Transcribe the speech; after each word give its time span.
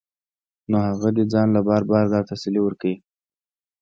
نو 0.69 0.77
هغه 0.87 1.09
دې 1.15 1.23
ځان 1.33 1.47
له 1.55 1.61
بار 1.67 1.83
بار 1.91 2.05
دا 2.13 2.19
تسلي 2.29 2.59
ورکوي 2.63 2.95